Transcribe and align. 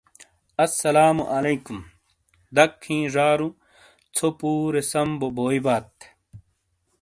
اسلام 0.65 1.17
وعلیکم 1.25 1.79
دَک 2.55 2.73
ہِیں 2.85 3.03
ژارو 3.13 3.49
څھو 4.15 4.27
پورے 4.39 4.81
سَم 4.91 5.09
بو 5.19 5.27
بویئبات۔ 5.35 5.93